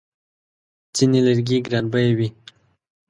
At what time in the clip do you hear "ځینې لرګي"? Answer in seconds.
0.95-1.57